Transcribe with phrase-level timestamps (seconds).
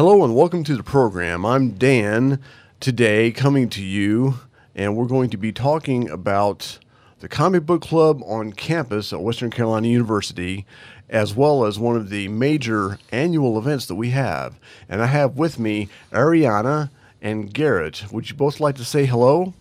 [0.00, 1.44] Hello and welcome to the program.
[1.44, 2.40] I'm Dan
[2.80, 4.36] today coming to you,
[4.74, 6.78] and we're going to be talking about
[7.18, 10.64] the comic book club on campus at Western Carolina University,
[11.10, 14.58] as well as one of the major annual events that we have.
[14.88, 16.88] And I have with me Ariana
[17.20, 18.10] and Garrett.
[18.10, 19.52] Would you both like to say hello?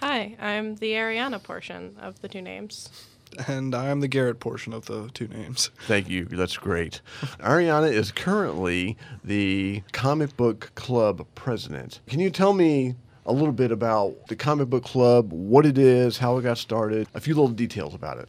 [0.00, 3.11] Hi, I'm the Ariana portion of the two names.
[3.46, 5.70] And I am the Garrett portion of the two names.
[5.86, 6.24] Thank you.
[6.26, 7.00] That's great.
[7.40, 12.00] Ariana is currently the comic book club president.
[12.06, 12.94] Can you tell me
[13.26, 17.08] a little bit about the comic book club, what it is, how it got started,
[17.14, 18.28] a few little details about it?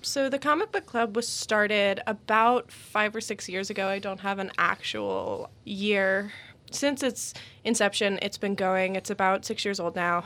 [0.00, 3.88] So, the comic book club was started about five or six years ago.
[3.88, 6.32] I don't have an actual year.
[6.70, 8.94] Since its inception, it's been going.
[8.94, 10.24] It's about six years old now.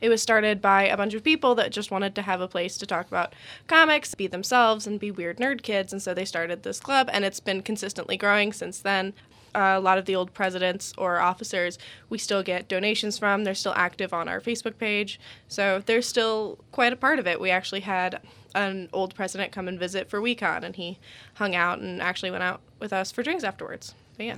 [0.00, 2.76] It was started by a bunch of people that just wanted to have a place
[2.78, 3.34] to talk about
[3.66, 5.92] comics, be themselves, and be weird nerd kids.
[5.92, 9.14] And so they started this club, and it's been consistently growing since then.
[9.54, 13.44] Uh, a lot of the old presidents or officers we still get donations from.
[13.44, 15.20] They're still active on our Facebook page.
[15.46, 17.40] So they're still quite a part of it.
[17.40, 18.20] We actually had
[18.54, 20.98] an old president come and visit for WeCon, and he
[21.34, 23.94] hung out and actually went out with us for drinks afterwards.
[24.16, 24.36] But yeah.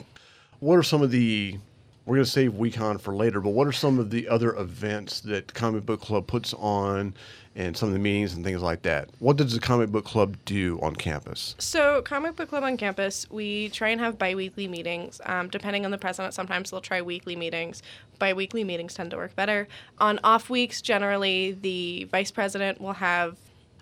[0.61, 1.59] What are some of the
[2.07, 5.21] we're going to save WeCon for later, but what are some of the other events
[5.23, 7.15] that Comic Book Club puts on
[7.57, 9.09] and some of the meetings and things like that?
[9.19, 11.57] What does the Comic Book Club do on campus?
[11.59, 15.21] So, Comic Book Club on campus, we try and have bi weekly meetings.
[15.27, 17.83] Um, depending on the president, sometimes they'll try weekly meetings.
[18.21, 19.67] Bi weekly meetings tend to work better.
[19.99, 23.37] On off weeks, generally, the vice president will have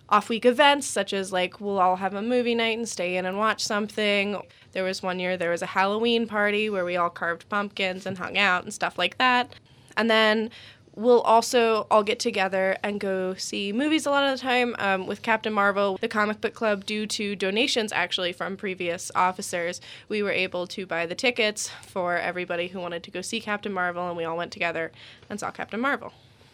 [0.08, 3.26] off week events such as like we'll all have a movie night and stay in
[3.26, 4.40] and watch something.
[4.72, 8.18] There was one year there was a Halloween party where we all carved pumpkins and
[8.18, 9.54] hung out and stuff like that.
[9.96, 10.50] And then
[10.96, 15.06] we'll also all get together and go see movies a lot of the time um,
[15.06, 19.80] with Captain Marvel, the comic book club, due to donations actually from previous officers.
[20.08, 23.72] We were able to buy the tickets for everybody who wanted to go see Captain
[23.72, 24.92] Marvel, and we all went together
[25.28, 26.12] and saw Captain Marvel.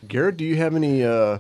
[0.09, 1.39] Garrett, do you have any uh,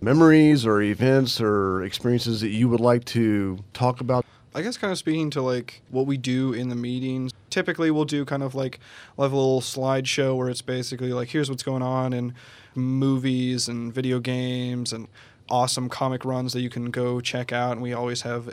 [0.00, 4.24] memories or events or experiences that you would like to talk about?
[4.54, 7.32] I guess kind of speaking to like what we do in the meetings.
[7.50, 8.80] Typically, we'll do kind of like
[9.16, 12.34] we'll have a little slideshow where it's basically like here's what's going on in
[12.74, 15.08] movies and video games and
[15.50, 17.72] awesome comic runs that you can go check out.
[17.72, 18.52] And we always have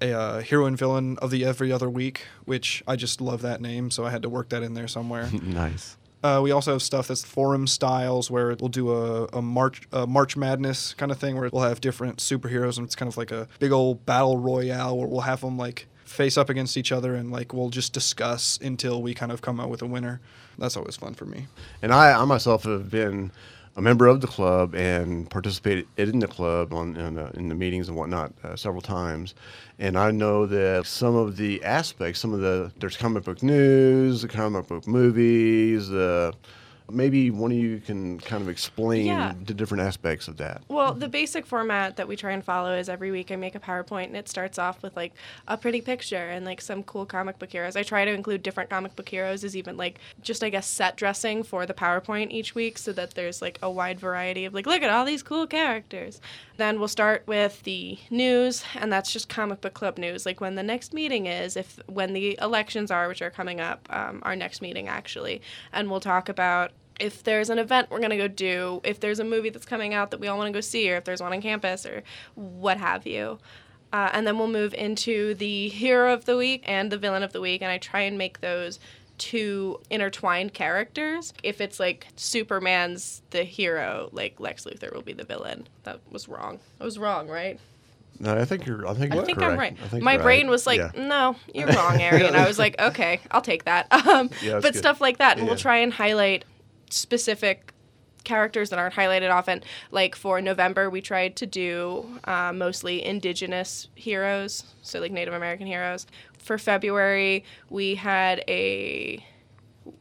[0.00, 3.60] a uh, hero and villain of the every other week, which I just love that
[3.60, 5.28] name, so I had to work that in there somewhere.
[5.42, 5.96] nice.
[6.22, 10.06] Uh, we also have stuff that's forum styles where we'll do a, a March a
[10.06, 13.30] March Madness kind of thing where we'll have different superheroes and it's kind of like
[13.30, 17.14] a big old battle royale where we'll have them like face up against each other
[17.14, 20.20] and like we'll just discuss until we kind of come out with a winner.
[20.58, 21.46] That's always fun for me.
[21.80, 23.32] And I, I myself have been
[23.80, 27.54] a member of the club and participated in the club on in, uh, in the
[27.54, 29.34] meetings and whatnot uh, several times.
[29.78, 34.20] And I know that some of the aspects, some of the there's comic book news,
[34.20, 36.32] the comic book movies, uh,
[36.90, 39.32] maybe one of you can kind of explain Yeah.
[39.44, 40.62] the different aspects of that.
[40.68, 43.60] Well, the basic format that we try and follow is every week I make a
[43.60, 45.12] PowerPoint and it starts off with like
[45.48, 47.76] a pretty picture and like some cool comic book heroes.
[47.76, 50.96] I try to include different comic book heroes as even like just I guess set
[50.96, 54.66] dressing for the PowerPoint each week so that there's like a wide variety of like
[54.66, 56.20] look at all these cool characters.
[56.56, 60.54] Then we'll start with the news and that's just comic book club news like when
[60.56, 64.36] the next meeting is if when the elections are which are coming up um, our
[64.36, 65.40] next meeting actually
[65.72, 69.18] and we'll talk about if there's an event we're going to go do, if there's
[69.18, 71.20] a movie that's coming out that we all want to go see, or if there's
[71.22, 72.02] one on campus, or
[72.34, 73.38] what have you.
[73.92, 77.32] Uh, and then we'll move into the hero of the week and the villain of
[77.32, 78.78] the week, and I try and make those
[79.18, 81.34] two intertwined characters.
[81.42, 85.66] If it's like Superman's the hero, like Lex Luthor will be the villain.
[85.84, 86.58] That was wrong.
[86.80, 87.58] I was wrong, right?
[88.18, 88.86] No, I think you're.
[88.86, 89.52] I think I think correct.
[89.52, 89.76] I'm right.
[89.82, 90.50] I think My brain right.
[90.50, 90.90] was like, Yeah.
[90.96, 92.26] no, you're wrong, Ari.
[92.26, 93.86] And I was like, okay, I'll take that.
[94.06, 94.76] Um, Yeah, but good.
[94.76, 95.38] stuff like that.
[95.38, 96.44] And we'll try and highlight
[96.90, 97.72] specific
[98.24, 99.62] characters that aren't highlighted often.
[99.90, 105.66] Like for November, we tried to do uh, mostly indigenous heroes, so like Native American
[105.66, 106.06] heroes.
[106.38, 109.24] For February, we had a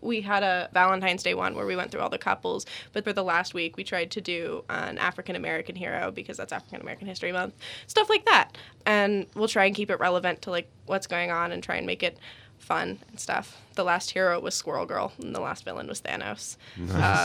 [0.01, 3.13] we had a Valentine's Day one where we went through all the couples, but for
[3.13, 7.07] the last week we tried to do an African American hero because that's African American
[7.07, 7.55] History Month,
[7.87, 8.57] stuff like that.
[8.85, 11.87] And we'll try and keep it relevant to like what's going on and try and
[11.87, 12.17] make it
[12.59, 13.57] fun and stuff.
[13.75, 16.57] The last hero was Squirrel Girl, and the last villain was Thanos.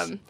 [0.02, 0.20] Um,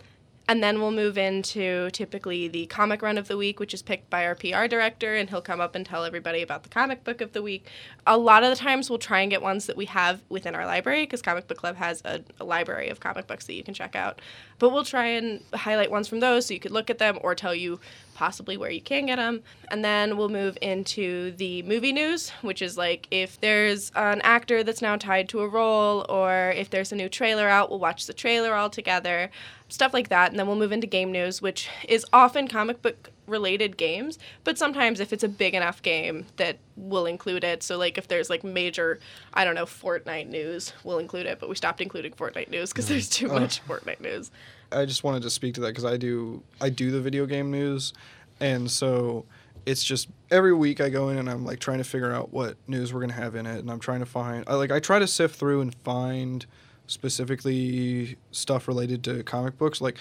[0.47, 4.11] And then we'll move into typically the comic run of the week, which is picked
[4.11, 7.23] by our PR director, and he'll come up and tell everybody about the comic book
[7.23, 7.67] of the week.
[8.07, 10.67] A lot of the times, we'll try and get ones that we have within our
[10.67, 13.73] library because Comic Book Club has a, a, library of comic books that you can
[13.73, 14.21] check out.
[14.59, 17.35] But we'll try and highlight ones from those so you could look at them or
[17.35, 17.81] tell you
[18.15, 19.43] possibly where you can get them.
[19.69, 24.63] And then we'll move into the movie news, which is like if there's an actor
[24.63, 28.07] that's now tied to a role or if there's a new trailer out, we'll watch
[28.07, 29.31] the trailer all together,
[29.75, 30.31] stuff like that.
[30.31, 34.59] And then we'll move into game news, which is often comic book related games, but
[34.59, 37.63] sometimes if it's a big enough game that we'll include it.
[37.63, 39.01] So like if there's like major,
[39.33, 42.89] I don't know, Fortnite news, we'll include it, but we stopped including Fortnite news because
[42.89, 43.41] there's too mm.
[43.41, 43.73] much uh.
[43.73, 44.31] Fortnite news.
[44.73, 47.51] I just wanted to speak to that because I do I do the video game
[47.51, 47.93] news,
[48.41, 49.25] and so
[49.67, 52.57] it's just every week I go in and I'm like trying to figure out what
[52.67, 54.99] news we're gonna have in it, and I'm trying to find I like I try
[54.99, 56.45] to sift through and find
[56.87, 59.99] specifically stuff related to comic books like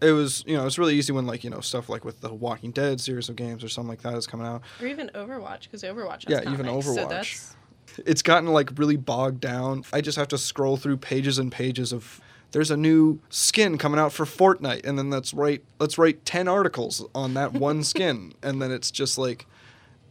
[0.00, 2.32] it was you know it's really easy when like you know stuff like with the
[2.32, 4.62] Walking Dead series of games or something like that is coming out.
[4.80, 6.94] Or even Overwatch because Overwatch yeah comics, even Overwatch.
[6.94, 7.56] so that's.
[8.04, 9.84] it's gotten like really bogged down.
[9.92, 12.20] I just have to scroll through pages and pages of
[12.52, 16.46] there's a new skin coming out for Fortnite, and then let's write let's write ten
[16.46, 19.46] articles on that one skin, and then it's just like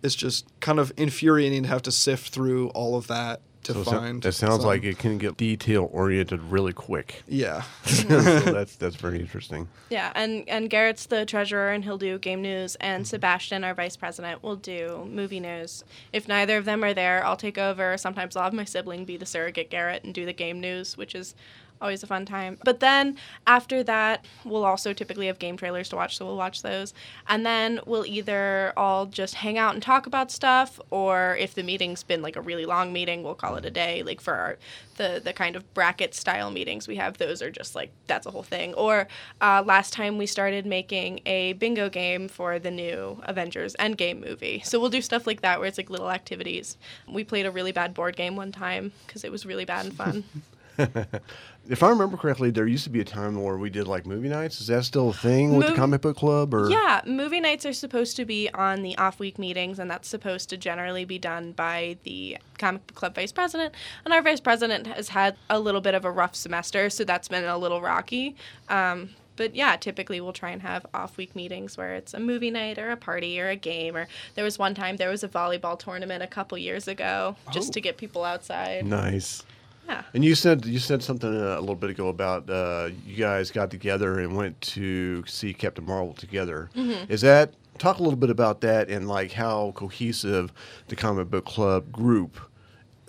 [0.02, 3.84] it's just kind of infuriating to have to sift through all of that to so
[3.84, 4.26] find.
[4.26, 4.66] It sounds some.
[4.66, 7.24] like it can get detail oriented really quick.
[7.28, 9.68] Yeah, so that's that's very interesting.
[9.90, 13.10] Yeah, and and Garrett's the treasurer, and he'll do game news, and mm-hmm.
[13.10, 15.84] Sebastian, our vice president, will do movie news.
[16.14, 17.98] If neither of them are there, I'll take over.
[17.98, 21.16] Sometimes I'll have my sibling be the surrogate Garrett and do the game news, which
[21.16, 21.36] is
[21.82, 22.58] always a fun time.
[22.64, 23.18] But then
[23.48, 26.94] after that, we'll also typically have game trailers to watch, so we'll watch those.
[27.28, 31.64] And then we'll either all just hang out and talk about stuff, or if the
[31.64, 34.04] meeting's been like a really long meeting, we'll call it a day.
[34.04, 34.58] Like for our
[34.98, 38.32] the the kind of bracket style meetings we have, those are just like that's a
[38.32, 38.74] whole thing.
[38.74, 39.08] Or
[39.42, 44.62] uh, last time we started making a bingo game for the new Avengers Endgame movie,
[44.64, 46.78] so we'll do stuff like that where it's like little activities.
[47.08, 49.94] We played a really bad board game one time because it was really bad and
[49.94, 50.24] fun.
[50.78, 54.30] if I remember correctly, there used to be a time where we did like movie
[54.30, 54.62] nights.
[54.62, 56.54] Is that still a thing with the comic book club?
[56.54, 60.08] Or yeah, movie nights are supposed to be on the off week meetings, and that's
[60.08, 63.74] supposed to generally be done by the comic book club vice president.
[64.04, 67.28] And our vice president has had a little bit of a rough semester, so that's
[67.28, 68.36] been a little rocky.
[68.70, 72.52] Um, but yeah, typically we'll try and have off week meetings where it's a movie
[72.52, 73.98] night or a party or a game.
[73.98, 77.70] Or there was one time there was a volleyball tournament a couple years ago just
[77.70, 77.72] Oh.
[77.74, 78.86] to get people outside.
[78.86, 79.44] Nice.
[79.88, 80.04] Yeah.
[80.14, 83.52] And you said you said something uh, a little bit ago about uh, you guys
[83.52, 86.70] got together and went to see Captain Marvel together.
[86.76, 87.12] Mm-hmm.
[87.12, 90.52] Is that talk a little bit about that and like how cohesive
[90.88, 92.40] the comic book club group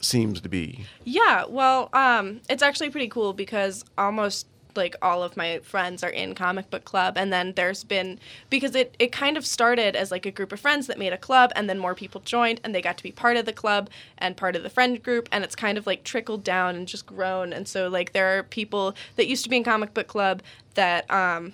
[0.00, 0.84] seems to be?
[1.04, 4.46] Yeah, well, um, it's actually pretty cool because almost
[4.76, 8.18] like all of my friends are in comic book club and then there's been
[8.50, 11.18] because it, it kind of started as like a group of friends that made a
[11.18, 13.88] club and then more people joined and they got to be part of the club
[14.18, 17.06] and part of the friend group and it's kind of like trickled down and just
[17.06, 20.42] grown and so like there are people that used to be in comic book club
[20.74, 21.52] that um,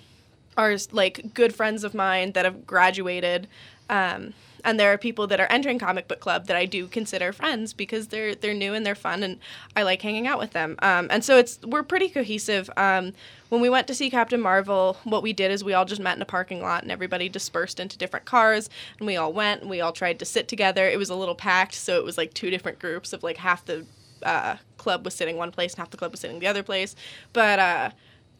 [0.57, 3.47] are like good friends of mine that have graduated
[3.89, 7.33] um, and there are people that are entering comic book club that I do consider
[7.33, 9.39] friends because they're they're new and they're fun and
[9.75, 10.75] I like hanging out with them.
[10.79, 12.69] Um, and so it's we're pretty cohesive.
[12.77, 13.13] Um,
[13.49, 16.15] when we went to see Captain Marvel, what we did is we all just met
[16.15, 19.69] in a parking lot and everybody dispersed into different cars and we all went and
[19.69, 20.87] we all tried to sit together.
[20.87, 23.63] It was a little packed, so it was like two different groups of like half
[23.65, 23.85] the
[24.23, 26.95] uh, club was sitting one place and half the club was sitting the other place.
[27.31, 27.89] But uh,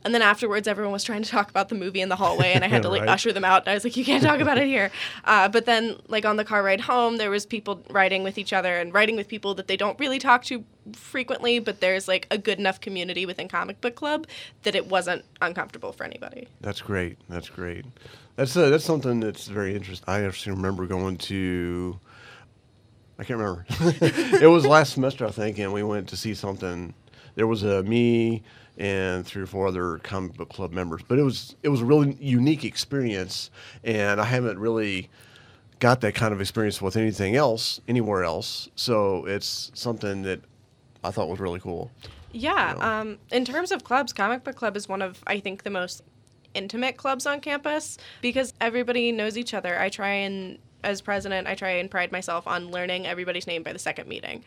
[0.06, 2.64] and then afterwards, everyone was trying to talk about the movie in the hallway, and
[2.64, 3.10] I had to like Right.
[3.10, 3.64] usher them out.
[3.64, 4.92] And I was like, "You can't talk about it here."
[5.26, 8.52] Uh, but then, like on the car ride home, there was people riding with each
[8.54, 10.64] other and riding with people that they don't really talk to
[10.94, 11.60] frequently.
[11.60, 14.28] But there's like a good enough community within Comic Book Club
[14.64, 16.48] that it wasn't uncomfortable for anybody.
[16.62, 17.18] That's great.
[17.30, 17.86] That's great.
[18.36, 20.06] That's uh, that's something that's very interesting.
[20.08, 22.00] I actually remember going to.
[23.20, 23.66] I can't remember.
[24.42, 26.94] it was last semester, I think, and we went to see something.
[27.36, 28.44] There was a me
[28.78, 31.86] and three or four other comic book club members, but it was it was a
[31.86, 33.52] really unique experience,
[33.84, 35.10] and I haven't really
[35.80, 38.70] got that kind of experience with anything else anywhere else.
[38.76, 40.42] So it's something that
[41.04, 41.92] I thought was really cool.
[42.32, 42.76] Yeah.
[42.78, 42.86] know?
[42.86, 46.02] Um, in terms of clubs, Comic Book Club is one of, I think, the most
[46.54, 49.80] intimate clubs on campus because everybody knows each other.
[49.80, 53.74] I try and, as president, I try and pride myself on learning everybody's name by
[53.74, 54.44] the second meeting.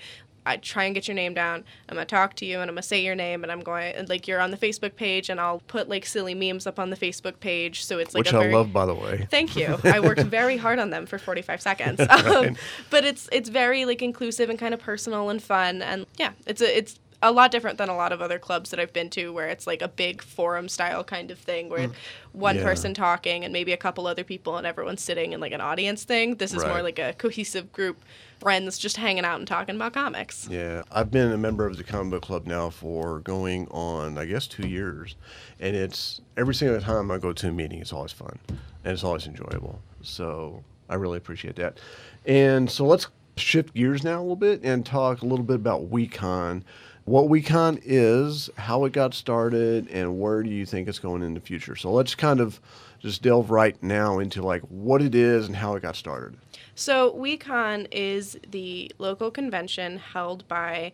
[0.47, 1.64] I try and get your name down.
[1.88, 4.09] I'm gonna talk to you and I'm gonna say your name and I'm going and
[4.09, 6.97] like you're on the Facebook page and I'll put like silly memes up on the
[6.97, 9.26] Facebook page so it's like which a I very, love, by the way.
[9.28, 9.76] Thank you.
[9.85, 12.00] I worked very hard on them for 45 seconds.
[12.26, 12.57] Um,
[12.90, 16.61] but it's it's very like inclusive and kind of personal and fun and yeah, it's
[16.61, 19.32] a it's a lot different than a lot of other clubs that I've been to
[19.32, 21.94] where it's like a big forum style kind of thing where mm.
[22.32, 22.64] one Yeah.
[22.64, 26.04] person talking and maybe a couple other people and everyone's sitting in like an audience
[26.04, 26.37] thing.
[26.37, 28.02] This is more like a cohesive group
[28.40, 30.46] friends just hanging out and talking about comics.
[30.50, 34.26] Yeah, I've been a member of the comic book club now for going on, I
[34.26, 35.16] guess, two years,
[35.58, 39.04] and it's every single time I go to a meeting, it's always fun and it's
[39.04, 39.80] always enjoyable.
[40.02, 41.78] So I really appreciate that.
[42.26, 45.90] And so let's shift gears now a little bit and talk a little bit about
[45.90, 46.62] WeCon.
[47.06, 51.34] What WeCon is, how it got started, and where do you think it's going in
[51.34, 51.76] the future?
[51.76, 52.60] So let's kind of
[52.98, 56.36] just delve right now into like what it is and how it got started.
[56.75, 60.90] So, WeCon is the local convention held by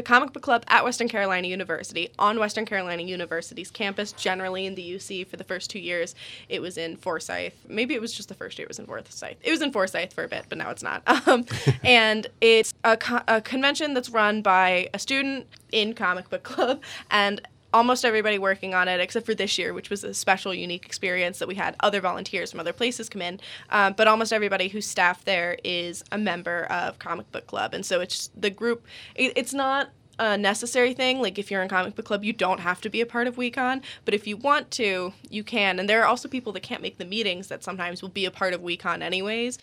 [0.00, 4.74] the Comic Book Club at Western Carolina University on Western Carolina University's campus, generally in
[4.74, 6.14] the UC for the first two years.
[6.48, 7.52] It was in Forsyth.
[7.68, 9.36] Maybe it was just the first year it was in Forsyth.
[9.42, 11.02] It was in Forsyth for a bit, but now it's not.
[11.26, 11.44] Um,
[11.84, 16.80] and it's a, co- a convention that's run by a student in Comic Book Club
[17.10, 20.86] and almost everybody working on it except for this year which was a special unique
[20.86, 23.40] experience that we had other volunteers from other places come in.
[23.70, 27.74] Um, but almost everybody who's staff there is a member of comic book club.
[27.74, 31.20] And so it's the group it, it's not a necessary thing.
[31.20, 33.36] Like if you're in comic book club you don't have to be a part of
[33.36, 35.78] WeCon but if you want to you can.
[35.78, 38.30] And there are also people that can't make the meetings that sometimes will be a
[38.30, 39.58] part of WeCon anyways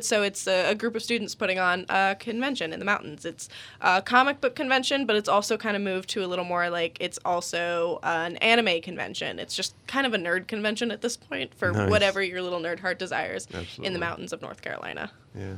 [0.00, 3.24] so it's a, a group of students putting on a convention in the mountains.
[3.24, 3.48] It's
[3.80, 6.96] a comic book convention, but it's also kind of moved to a little more like
[7.00, 9.38] it's also an anime convention.
[9.38, 11.90] It's just kind of a nerd convention at this point for Nice.
[11.90, 13.48] whatever your little nerd heart desires
[13.82, 15.10] in the mountains of North Carolina.
[15.38, 15.54] Yeah.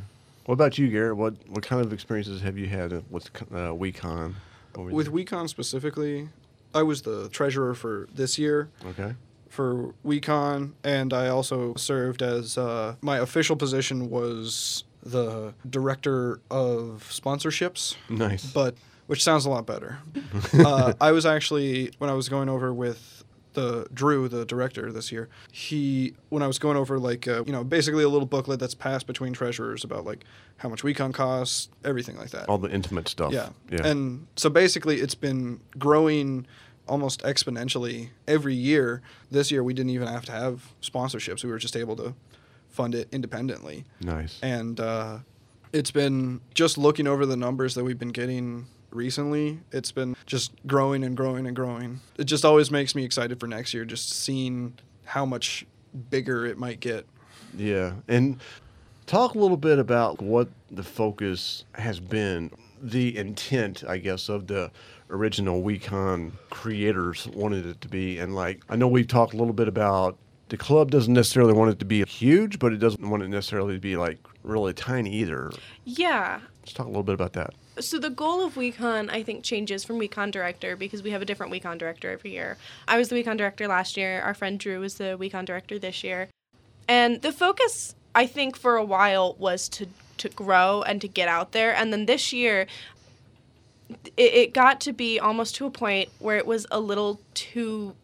[0.47, 1.17] What about you, Garrett?
[1.17, 4.35] What what kind of experiences have you had with uh, WeCon?
[4.77, 5.15] over With there?
[5.15, 6.29] WeCon specifically,
[6.75, 9.15] I was the treasurer for this year okay.
[9.49, 17.07] For WeCon, and I also served as uh, my official position was the director of
[17.11, 18.51] sponsorships, Nice.
[18.53, 18.75] but
[19.07, 19.99] which sounds a lot better.
[20.55, 23.25] uh, I was actually when I was going over with
[23.55, 25.29] the Drew, the director this year.
[25.51, 28.75] He when I was going over like uh, you know basically a little booklet that's
[28.75, 30.25] passed between treasurers about like
[30.59, 32.49] how much WeCon costs, everything like that.
[32.49, 33.33] All the intimate stuff.
[33.33, 33.49] Yeah.
[33.71, 33.87] Yeah.
[33.87, 36.47] And so basically, it's been growing
[36.89, 39.03] almost exponentially every year.
[39.31, 41.45] This year, we didn't even have to have sponsorships.
[41.45, 42.15] We were just able to
[42.69, 43.85] fund it independently.
[44.01, 44.39] nice.
[44.43, 45.19] And uh,
[45.73, 50.53] it's been just looking over the numbers that we've been getting recently, it's been just
[50.67, 52.01] growing and growing and growing.
[52.17, 55.67] It just always makes me excited for next year, just seeing how much
[56.11, 57.07] bigger it might get.
[57.57, 57.93] Yeah.
[58.09, 58.41] And
[59.07, 64.47] talk a little bit about what the focus has been, the intent, I guess, of
[64.47, 64.71] the
[65.11, 68.19] original WeCon creators wanted it to be.
[68.19, 70.17] And like, I know we've talked a little bit about
[70.49, 73.75] the club doesn't necessarily want it to be huge, but it doesn't want it necessarily
[73.75, 75.51] to be like really tiny either.
[75.85, 76.41] Yeah.
[76.63, 77.55] Let's talk a little bit about that.
[77.81, 81.25] So the goal of WeCon, I think, changes from WeCon director because we have a
[81.25, 82.57] different WeCon director every year.
[82.89, 84.21] I was the WeCon director last year.
[84.23, 86.29] Our friend Drew was the WeCon director this year.
[86.89, 89.87] And the focus, I think, for a while was to
[90.19, 91.75] to grow and to get out there.
[91.75, 92.67] And then this year,
[93.89, 97.95] it, it got to be almost to a point where it was a little too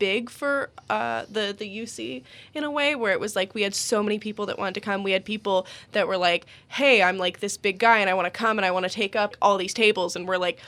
[0.00, 3.74] big for uh, the the UC in a way where it was like we had
[3.74, 5.04] so many people that wanted to come.
[5.04, 8.26] We had people that were like, "Hey, I'm like this big guy and I want
[8.26, 10.58] to come and I want to take up all these tables." And we're like,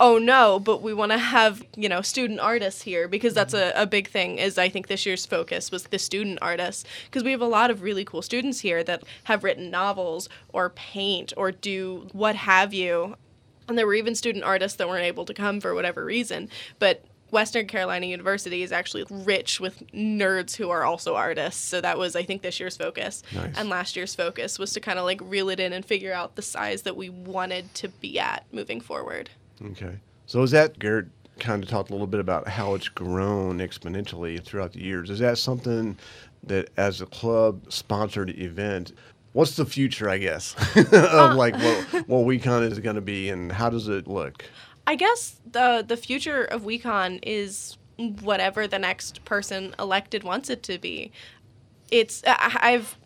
[0.00, 3.72] "Oh no, but we want to have, you know, student artists here because that's a,
[3.76, 7.30] a big thing is I think this year's focus was the student artists because we
[7.30, 11.52] have a lot of really cool students here that have written novels or paint or
[11.52, 13.16] do what have you.
[13.68, 17.04] And there were even student artists that weren't able to come for whatever reason, but
[17.30, 21.60] Western Carolina University is actually rich with nerds who are also artists.
[21.60, 23.22] So that was, I think, this year's focus.
[23.34, 23.54] Nice.
[23.56, 26.36] And last year's focus was to kind of like reel it in and figure out
[26.36, 29.30] the size that we wanted to be at moving forward.
[29.62, 29.98] Okay.
[30.26, 31.08] So is that Garrett
[31.40, 35.10] kind of talked a little bit about how it's grown exponentially throughout the years?
[35.10, 35.98] Is that something
[36.44, 38.92] that as a club sponsored event,
[39.34, 43.28] what's the future, I guess, of uh, like what what WeCon is going to be
[43.28, 44.46] and how does it look?
[44.86, 47.76] I guess the the future of WeCon is
[48.22, 51.12] whatever the next person elected wants it to be.
[51.90, 52.96] It's I've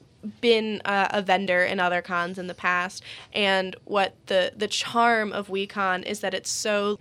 [0.41, 5.33] been a, a vendor in other cons in the past, and what the the charm
[5.33, 6.99] of WeCon is that it's so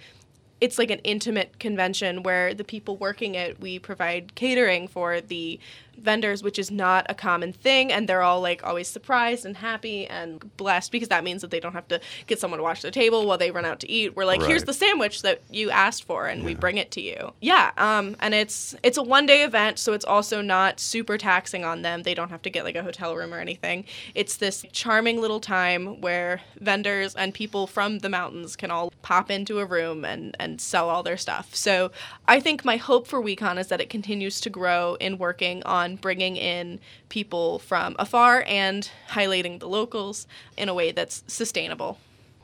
[0.59, 5.59] it's like an intimate convention where the people working it we provide catering for the
[5.97, 10.07] vendors, which is not a common thing, and they're all like always surprised and happy
[10.07, 12.91] and blessed because that means that they don't have to get someone to wash their
[12.91, 14.15] table while they run out to eat.
[14.15, 17.33] We're like, here's the sandwich that you asked for, and we bring it to you.
[17.41, 21.63] Yeah, um, and it's it's a one day event, so it's also not super taxing
[21.63, 22.03] on them.
[22.03, 23.85] They don't have to get like a hotel room or anything.
[24.15, 29.31] It's this charming little time where vendors and people from the mountains can all pop
[29.31, 31.55] into a room and and sell all their stuff.
[31.55, 31.91] So
[32.27, 35.86] I think my hope for WeCon is that it continues to grow in working on
[35.95, 36.79] bringing in
[37.09, 40.27] people from afar and highlighting the locals
[40.57, 41.99] in a way that's sustainable.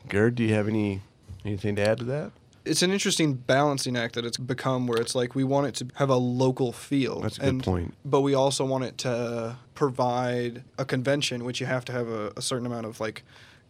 [0.07, 1.01] Garrett, do you have any
[1.45, 2.31] anything to add to that?
[2.65, 5.87] It's an interesting balancing act that it's become where it's like we want it to
[5.95, 7.19] have a local feel.
[7.19, 7.93] That's a good point.
[8.05, 12.31] But we also want it to provide a convention, which you have to have a,
[12.37, 13.23] a certain amount of like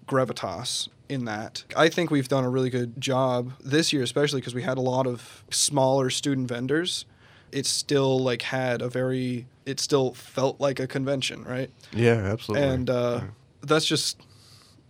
[0.06, 1.64] gravitas in that.
[1.76, 4.82] I think we've done a really good job this year, especially because we had a
[4.82, 7.06] lot of smaller student vendors.
[7.54, 11.70] It still like had a very, it still felt like a convention, right?
[11.94, 12.68] Yeah, absolutely.
[12.68, 13.22] and uh,
[13.62, 14.20] that's just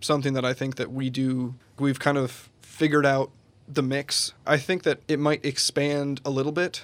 [0.01, 1.55] something that I think that we do.
[1.79, 3.31] We've kind of figured out
[3.67, 4.33] the mix.
[4.45, 6.83] I think that it might expand a little bit,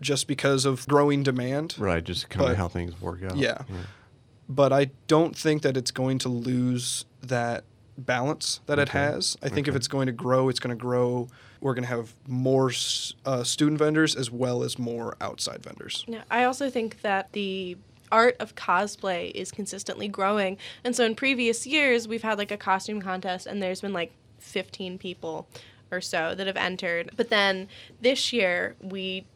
[0.00, 1.74] just because of growing demand.
[1.78, 3.36] right, just kind of but- how things work out.
[3.36, 3.62] Yeah.
[4.48, 7.64] But I don't think that it's going to lose that
[7.98, 8.98] balance that it Okay.
[8.98, 9.36] has.
[9.42, 11.28] I think if it's going to grow, it's going to grow.
[11.60, 12.70] We're going to have more
[13.26, 16.04] uh, student vendors as well as more outside vendors.
[16.06, 17.76] Yeah, I also think that the
[18.10, 20.56] art of cosplay is consistently growing.
[20.84, 24.12] And so in previous years, we've had like a costume contest and there's been like
[24.38, 25.48] 15 people
[25.90, 27.10] or so that have entered.
[27.16, 27.68] But then
[28.00, 29.26] this year, we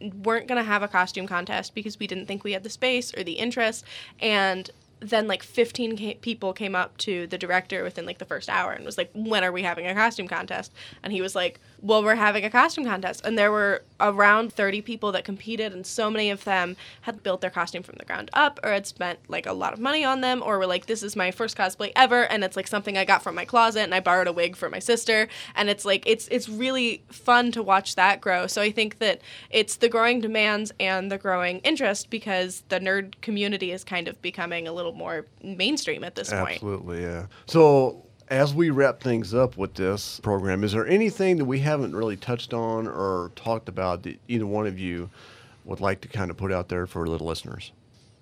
[0.00, 3.12] weren't going to have a costume contest because we didn't think we had the space
[3.16, 3.84] or the interest.
[4.20, 4.70] And
[5.00, 8.72] then like 15 ca- people came up to the director within like the first hour
[8.72, 10.72] and was like when are we having a costume contest?
[11.02, 14.82] And he was like well we're having a costume contest and there were around 30
[14.82, 18.30] people that competed and so many of them had built their costume from the ground
[18.32, 21.02] up or had spent like a lot of money on them or were like this
[21.02, 23.94] is my first cosplay ever and it's like something i got from my closet and
[23.94, 27.62] i borrowed a wig for my sister and it's like it's it's really fun to
[27.62, 29.20] watch that grow so i think that
[29.50, 34.20] it's the growing demands and the growing interest because the nerd community is kind of
[34.22, 37.26] becoming a little more mainstream at this point Absolutely, yeah.
[37.46, 41.94] So, as we wrap things up with this program, is there anything that we haven't
[41.94, 45.10] really touched on or talked about that either one of you
[45.64, 47.72] would like to kind of put out there for the listeners?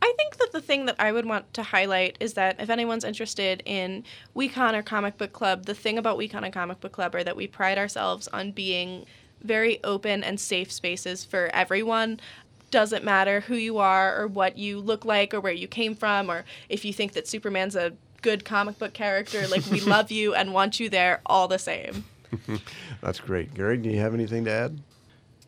[0.01, 3.05] I think that the thing that I would want to highlight is that if anyone's
[3.05, 4.03] interested in
[4.35, 7.37] WeCon or Comic Book Club, the thing about WeCon and Comic Book Club are that
[7.37, 9.05] we pride ourselves on being
[9.43, 12.19] very open and safe spaces for everyone.
[12.71, 16.31] Doesn't matter who you are or what you look like or where you came from
[16.31, 20.35] or if you think that Superman's a good comic book character, like we love you
[20.35, 22.05] and want you there all the same.
[23.01, 23.55] That's great.
[23.55, 24.81] Gary, do you have anything to add?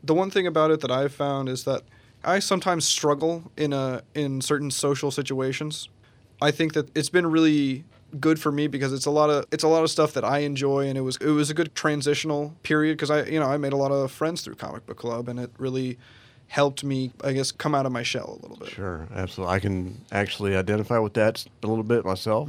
[0.02, 1.82] the one thing about it that I've found is that
[2.24, 5.88] I sometimes struggle in a in certain social situations.
[6.42, 7.84] I think that it's been really
[8.18, 10.38] good for me because it's a lot of it's a lot of stuff that I
[10.40, 13.56] enjoy and it was it was a good transitional period because I you know I
[13.56, 15.98] made a lot of friends through comic book club and it really
[16.50, 18.70] helped me I guess come out of my shell a little bit.
[18.70, 19.54] Sure, absolutely.
[19.54, 22.48] I can actually identify with that a little bit myself,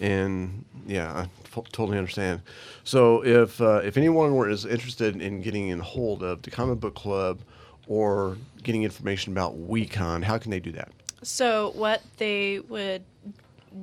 [0.00, 2.42] and yeah, I f- totally understand.
[2.84, 6.80] So, if uh, if anyone were is interested in getting in hold of the comic
[6.80, 7.40] book club
[7.88, 10.90] or getting information about WeCon, how can they do that?
[11.22, 13.02] So what they would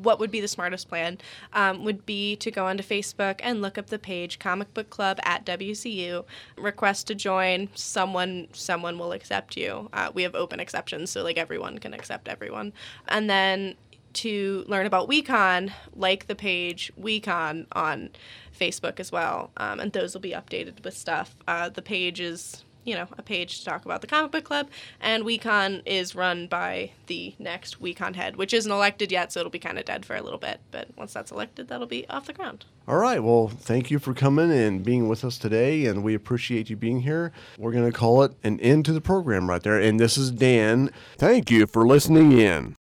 [0.01, 1.17] what would be the smartest plan
[1.53, 5.19] um, would be to go onto Facebook and look up the page Comic Book Club
[5.23, 6.25] at WCU,
[6.57, 7.69] request to join.
[7.75, 9.89] Someone someone will accept you.
[9.93, 12.73] Uh, we have open exceptions, so like everyone can accept everyone.
[13.07, 13.75] And then
[14.13, 18.09] to learn about WeCon, like the page WeCon on
[18.57, 21.35] Facebook as well, um, and those will be updated with stuff.
[21.47, 24.67] Uh, the page is you know, a page to talk about the comic book club,
[24.99, 29.49] and WeCon is run by the next WeCon head, which isn't elected yet, so it'll
[29.49, 30.59] be kind of dead for a little bit.
[30.71, 32.65] But once that's elected, that'll be off the ground.
[32.87, 33.23] All right.
[33.23, 37.01] Well, thank you for coming and being with us today, and we appreciate you being
[37.01, 37.31] here.
[37.57, 39.79] We're going to call it an end to the program right there.
[39.79, 40.89] And this is Dan.
[41.17, 42.71] Thank you for listening in.